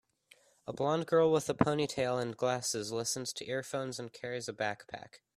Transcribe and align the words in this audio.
A 0.65 0.73
blond 0.73 1.05
girl 1.05 1.31
with 1.31 1.47
a 1.47 1.53
ponytail 1.53 2.19
an 2.19 2.31
glasses 2.31 2.91
listens 2.91 3.31
to 3.33 3.47
earphones 3.47 3.99
and 3.99 4.11
carries 4.11 4.49
a 4.49 4.51
backpack. 4.53 5.19